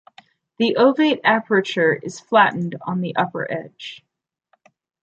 [0.57, 4.03] The ovate aperture is flattened on the upper edge.